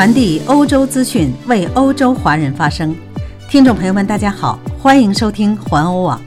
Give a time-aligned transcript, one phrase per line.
[0.00, 2.96] 传递欧洲资讯，为欧洲华人发声。
[3.50, 6.18] 听众朋友们，大家好，欢迎收听环欧网。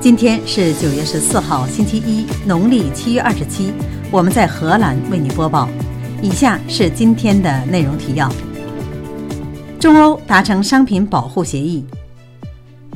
[0.00, 3.72] 今天是九月十四号，星期一，农历七月二十七。
[4.10, 5.68] 我们在荷兰为你播报。
[6.20, 8.28] 以下是今天的内容提要：
[9.78, 11.84] 中欧达成商品保护协议；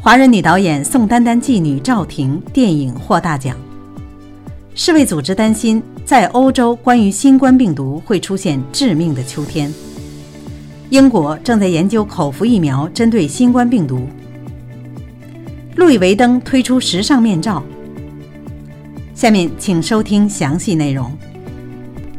[0.03, 3.55] 华人女导演宋丹丹继女赵婷电影获大奖；
[4.75, 9.73] 世卫组织担心在欧洲关于新冠病毒会出现致命的秋天。
[10.91, 14.09] 英国正在研究口服疫苗针对新冠病毒。
[15.77, 17.63] 路易威登推出时尚面罩。
[19.15, 21.13] 下面请收听详细内容。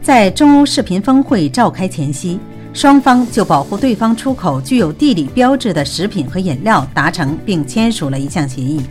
[0.03, 2.39] 在中欧视频峰会召开前夕，
[2.73, 8.81] 双方就保护对方出口具有地理标志的食品和饮料达成并签署了一项协议。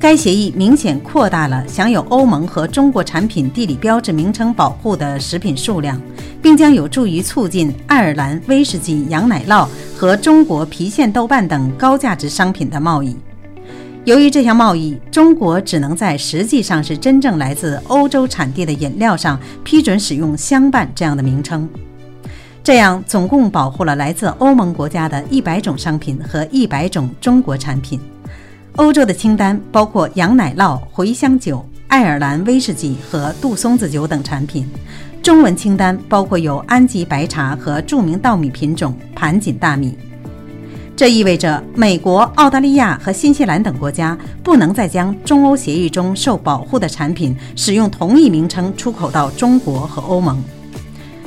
[0.00, 6.00] 该协议明显扩大了享有欧盟和中国产品地理标志名称保护的食品数量，
[6.40, 13.14] 并将有助于促进爱尔兰威士忌、羊奶酪和中国郫县豆瓣等高价值商品的贸易。
[14.06, 21.68] 由于这项贸易，中国只能在实际上是真正来自欧洲产地的饮料上批准使用“相伴”这样的名称。
[22.64, 28.00] 这样总共保护了来自欧盟国家的一百种商品和一百种中国产品。
[28.76, 34.64] 欧洲的清单包括羊奶酪、茴香酒、爱尔兰威士忌和杜松子酒等产品；
[35.22, 39.98] 中文清单包括有安吉白茶和著名稻米品种盘锦大米。
[40.96, 50.42] 这意味着美国、澳大利亚和新西兰等国家不能再将中欧协议中受保护的产品使用同一名称出口到中国和欧盟。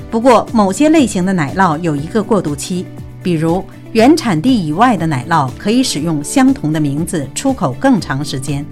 [0.10, 2.86] 不过，某些类型的奶酪有一个过渡期，
[3.24, 3.64] 比如。
[3.94, 8.66] 原产地以外的奶酪可以使用相同的名字出口更长时间。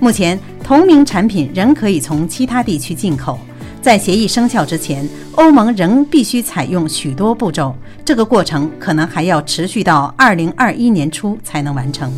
[0.00, 3.38] 目前，同名产品仍可以从其他地区进口。
[3.82, 12.10] 在协议生效之前，欧盟仍必须采用许多步骤，这个过程可能还要持续到2021年初才能完成。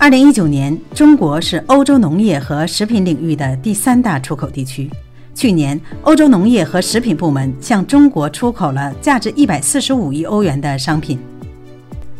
[0.00, 4.90] 2019年，中国是欧洲农业和食品领域的第三大出口地区。
[5.34, 11.18] 去年，欧洲农业和食品部门向中国出口了价值145亿欧元的商品。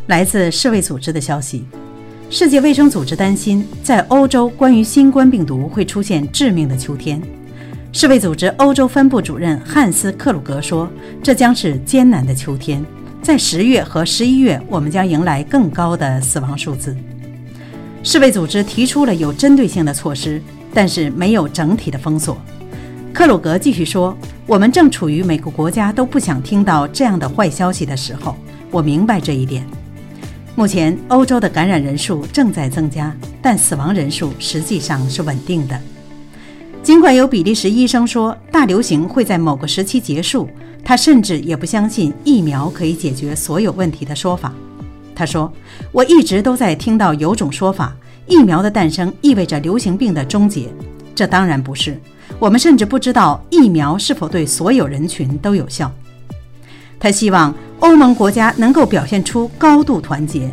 [0.07, 1.63] 来自世卫组织的消息，
[2.29, 7.21] 世界卫生组织担心在欧洲关于新冠病毒会出现致命的秋天。
[7.93, 10.87] 世卫组织欧洲分部主任汉斯·克鲁格说
[11.23, 12.83] ：“这将是艰难的秋天，
[13.21, 16.95] 在十月和十一月，我们将迎来更高的死亡数字。”
[18.03, 20.41] 世卫组织提出了有针对性的措施，
[20.73, 22.37] 但是没有整体的封锁。
[23.15, 24.15] 克鲁格继续说
[24.45, 28.35] ：“我们正处于每个国家都不想听到这样的坏消息的时候，
[28.69, 29.65] 我明白这一点。”
[30.53, 35.79] 目前，欧洲的感染人数正在增加，但死亡人数实际上是稳定的。
[36.83, 40.49] 尽管有比利时医生说大流行会在某个时期结束，
[40.83, 44.53] 他甚至也不相信疫苗可以解决所有问题的说法。
[45.15, 45.49] 他说
[45.93, 47.95] ：“我一直都在听到有种说法，
[48.27, 50.67] 疫苗的诞生意味着流行病的终结。
[51.15, 51.97] 这当然不是。
[52.45, 55.91] 我们甚至不知道疫苗是否对所有人群都有效。”
[56.99, 60.47] 他希望欧盟国家能够表现出高度团结。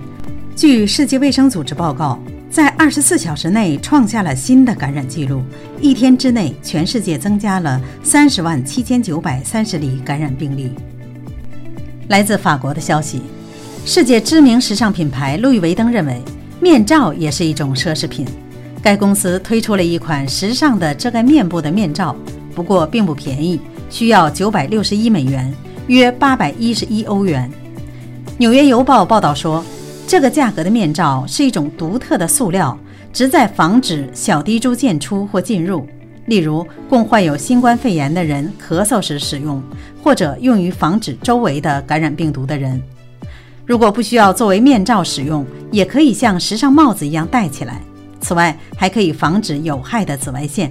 [0.56, 2.18] 据世界卫生组织报告，
[2.50, 5.42] 在24小时内创下了新的感染记录，
[5.82, 10.72] 一天之内，全世界增加了30万7930例感染病例。
[12.08, 13.20] 来自法国的消息，
[13.84, 16.22] 世界知名时尚品牌路易威登认为，
[16.58, 18.26] 面罩也是一种奢侈品。
[18.82, 22.16] 该公司推出了一款时尚的遮盖面部的面罩，
[22.52, 25.54] 不过并不便宜，需要961美元。
[25.86, 27.50] 约八百一十一欧元。
[28.38, 29.64] 纽约邮报报道说，
[30.06, 32.76] 这个价格的面罩是一种独特的塑料，
[33.12, 35.86] 旨在防止小滴珠溅出或进入，
[36.26, 39.62] 例如供患有新冠肺炎的人咳嗽时使用，
[40.02, 42.80] 或者用于防止周围的感染病毒的人。
[43.64, 47.80] 如果不需要作为面罩使用，也可以像时尚帽子一样戴起来。
[48.22, 50.70] 此外，还可以防止有害的紫外线。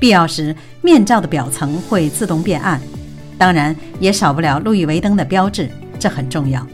[0.00, 2.80] 必要时，面罩的表层会自动变暗。
[3.36, 5.68] 当然也少不了路易威登的标志，
[5.98, 6.66] 这很重要。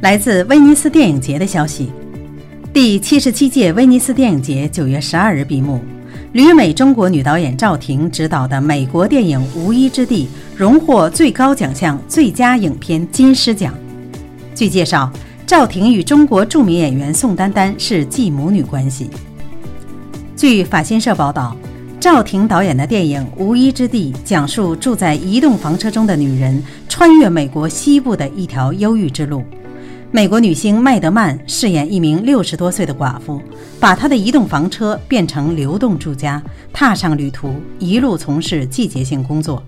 [0.00, 1.92] 来自威尼斯电影节的消息：
[2.72, 5.80] 第七十七届威尼斯电影节九月十二日闭幕，
[6.32, 10.26] 旅美中国女导演赵婷执导的美国电影《无依之地》
[10.58, 13.74] 荣获最高奖项最佳影片金狮奖。
[14.54, 15.10] 据介绍，
[15.56, 19.08] 赵婷与中国著名演员宋丹丹是继母女关系。
[20.34, 21.56] 据法新社报道。
[22.00, 29.44] 赵婷导演的电影《无依之地》讲述住在移动房车中的女人穿越美国西部的一条忧郁之路。
[30.10, 33.40] 美国女星麦德曼饰演一名六十多岁的寡妇，
[33.78, 36.42] 把她的移动房车变成流动住家，
[36.72, 39.62] 踏上旅途，一路从事季节性工作。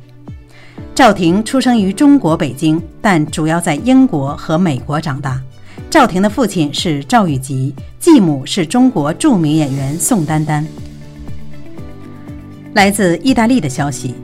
[0.97, 5.41] 赵婷出生于中国北京，但主要在英国和美国长大。
[5.97, 10.63] 赵婷的父亲是赵玉吉，继母是中国著名演员宋丹丹。
[12.75, 14.15] 来自意大利的消息：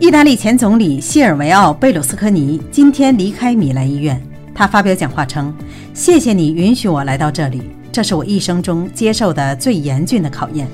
[0.00, 4.18] 意大利前总理西尔维奥·贝鲁斯科尼今天离开米兰医院。
[4.54, 5.54] 他发表讲话称
[5.92, 7.60] ：“谢谢你允许我来到这里，
[7.92, 10.66] 这是我一生中接受的最严峻的考验。”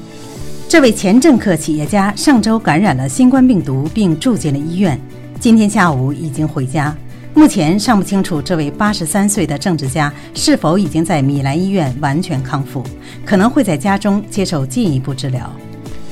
[0.71, 4.97] 这位前政客企业家上周感染了新冠病毒，并住进了医院。
[5.41, 6.97] 今天下午已经回家，
[7.35, 12.83] 目前尚不清楚这位八十三岁的政治家是否已经在米兰医院完全康复，
[13.25, 15.51] 可能会在家中接受进一步治疗。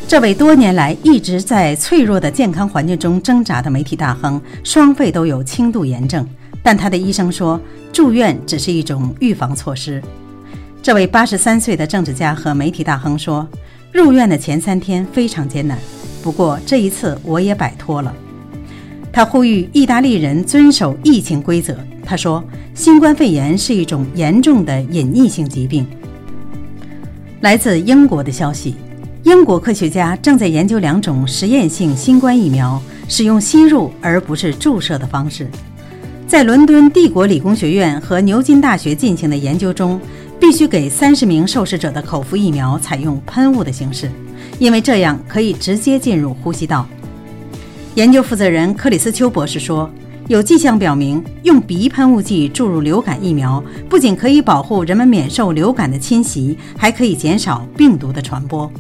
[0.09, 6.27] 这位多年来一直在脆弱的健康环境中挣扎的媒体大亨，双肺都有轻度炎症，
[6.61, 7.59] 但他的医生说
[7.93, 10.03] 住院只是一种预防措施。
[10.83, 13.47] 这位八十三岁的政治家和媒体大亨说，
[13.93, 15.79] 入院的前三天非常艰难，
[16.21, 18.13] 不过这一次我也摆脱了。
[19.13, 21.77] 他呼吁意大利人遵守疫情规则。
[22.05, 22.43] 他说
[22.75, 25.87] ：“新冠肺炎是一种严重的隐匿性疾病。”
[27.43, 28.75] 来自英国的消息：
[29.23, 35.47] 英国科学家正在研究两种实验性新冠疫苗，使用吸入而不是注射的方式。
[36.27, 40.01] 在伦敦帝国理工学院和牛津大学进行的研究中，
[40.41, 44.11] 必须给三十名受试者的口服疫苗采用喷雾的形式，
[44.59, 46.87] 因为这样可以直接进入呼吸道。
[47.95, 49.91] 研究负责人克里斯丘博士说
[50.27, 58.71] ：“有迹象表明，用鼻喷雾剂注入流感疫苗，不仅可以保护人们免受流感的侵袭，还可以减少病毒的传播。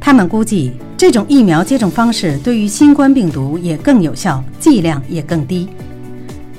[0.00, 5.68] 他们估计，这种疫苗接种方式对于新冠病毒也更有效，剂量也更低。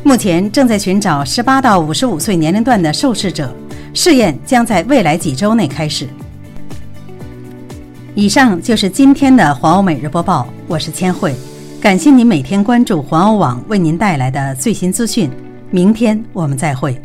[0.03, 3.55] 目前正在寻找18到55岁年龄段的受试者，
[3.93, 6.05] 试验将在未来几周内开始。”
[8.13, 11.33] 以上就是今天的华欧每日播报，我是千惠。
[11.79, 15.29] 感谢您每天关注环欧网为您带来的最新资讯，
[15.69, 16.99] 明天我们再会。